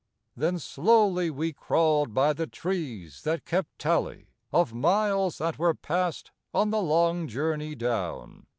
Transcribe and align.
Then 0.35 0.57
slowly 0.57 1.29
we 1.29 1.53
crawled 1.53 2.11
by 2.11 2.33
the 2.33 2.47
trees 2.47 3.21
that 3.21 3.45
kept 3.45 3.77
tally 3.77 4.29
Of 4.51 4.73
miles 4.73 5.37
that 5.37 5.59
were 5.59 5.75
passed 5.75 6.31
on 6.55 6.71
the 6.71 6.81
long 6.81 7.27
journey 7.27 7.75
down. 7.75 8.47